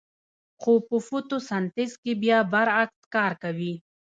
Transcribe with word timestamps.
خو 0.61 0.71
په 0.87 0.95
فتوسنتیز 1.07 1.91
کې 2.03 2.13
بیا 2.23 2.39
برعکس 2.51 3.01
کار 3.15 3.31
کوي 3.43 3.73